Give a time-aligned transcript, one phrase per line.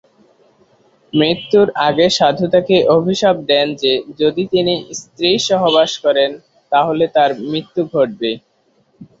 [1.13, 6.29] মৃত্যুর আগে সাধু তাকে অভিশাপ দেন যে যদি তিনি স্ত্রী সহবাস করেন
[6.71, 8.31] তাহলে তার মৃত্যু ঘটবে।